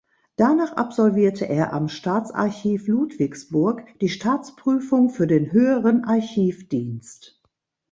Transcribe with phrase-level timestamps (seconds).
[0.35, 7.39] Danach absolvierte er am Staatsarchiv Ludwigsburg die Staatsprüfung für den Höheren Archivdienst.